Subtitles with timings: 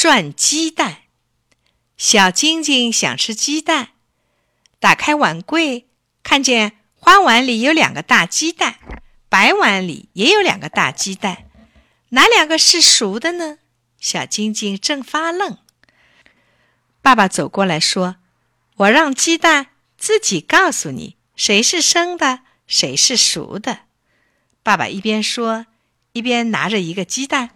[0.00, 1.02] 转鸡蛋。
[1.98, 3.90] 小晶晶想吃鸡蛋，
[4.78, 5.88] 打开碗柜，
[6.22, 8.78] 看见花碗里有两个大鸡蛋，
[9.28, 11.50] 白碗里也有两个大鸡蛋，
[12.08, 13.58] 哪两个是熟的呢？
[13.98, 15.58] 小晶晶正发愣。
[17.02, 18.16] 爸爸走过来说
[18.76, 19.66] ：“我让鸡蛋
[19.98, 23.80] 自己告诉你，谁是生的，谁是熟的。”
[24.64, 25.66] 爸爸一边说，
[26.12, 27.50] 一边拿着一个鸡蛋，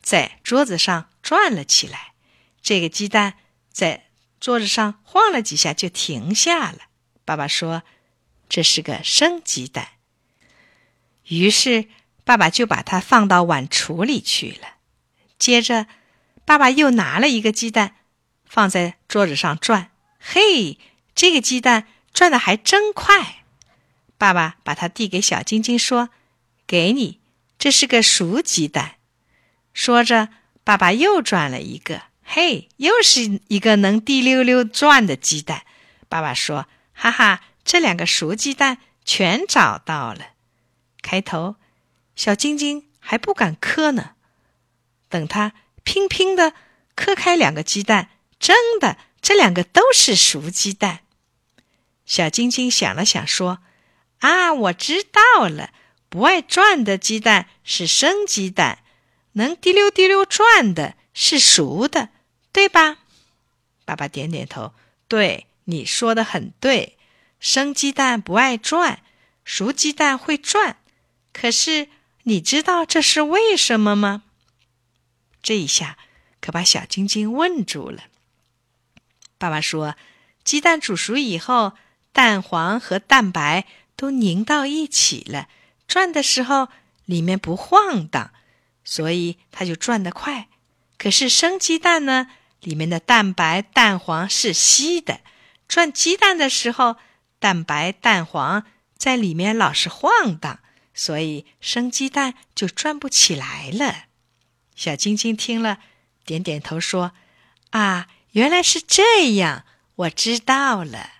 [0.00, 2.14] 在桌子上转了起来。
[2.62, 3.34] 这个鸡蛋
[3.70, 4.06] 在
[4.40, 6.78] 桌子上晃了几下，就停下了。
[7.26, 7.82] 爸爸说
[8.48, 9.88] ：“这是个生鸡蛋。”
[11.28, 11.88] 于是
[12.24, 14.76] 爸爸就把它放到碗橱里去了。
[15.38, 15.86] 接着，
[16.46, 17.96] 爸爸又拿了一个鸡蛋，
[18.46, 19.90] 放在桌子上转。
[20.18, 20.78] 嘿，
[21.14, 23.44] 这个鸡蛋转的还真快！
[24.16, 26.08] 爸爸把它递给小晶晶，说
[26.66, 27.20] ：“给你，
[27.58, 28.94] 这是个熟鸡蛋。”
[29.74, 30.30] 说着，
[30.68, 32.02] 爸爸又转了一个。
[32.22, 35.62] 嘿，又是一个能滴溜溜转的鸡蛋。
[36.10, 40.32] 爸爸说：“哈哈，这两个熟鸡蛋全找到了。”
[41.00, 41.56] 开头，
[42.14, 44.10] 小晶晶还不敢磕呢。
[45.08, 46.52] 等他乒乒的
[46.94, 51.00] 磕开两个鸡蛋，真的，这两个都是熟鸡蛋。
[52.04, 53.60] 小晶晶想了想，说
[54.20, 55.70] ：“啊，我知道了，
[56.10, 58.80] 不爱转的鸡蛋是生鸡蛋，
[59.32, 62.10] 能滴溜滴溜转的是熟的。”
[62.50, 62.98] 对吧？
[63.84, 64.72] 爸爸点点头。
[65.06, 66.98] 对，你说的很对。
[67.38, 69.02] 生鸡蛋不爱转，
[69.44, 70.78] 熟鸡蛋会转。
[71.32, 71.88] 可是
[72.24, 74.24] 你知道这是为什么吗？
[75.40, 75.98] 这一下
[76.40, 78.04] 可把小晶晶问住了。
[79.36, 79.94] 爸爸说，
[80.42, 81.74] 鸡蛋煮熟以后，
[82.12, 85.48] 蛋黄和蛋白都凝到一起了，
[85.86, 86.68] 转的时候
[87.04, 88.32] 里面不晃荡，
[88.90, 90.48] 所以它就转得快。
[90.96, 92.28] 可是生鸡蛋呢？
[92.60, 95.20] 里面的蛋白、蛋黄是稀的，
[95.68, 96.96] 转鸡蛋的时候，
[97.38, 98.64] 蛋白、蛋黄
[98.96, 100.60] 在里面老是晃荡，
[100.94, 104.06] 所以生鸡蛋就转不起来了。
[104.74, 105.80] 小晶晶听了，
[106.24, 107.12] 点点头说
[107.70, 111.10] ：“啊，原来是这样，我知道了。”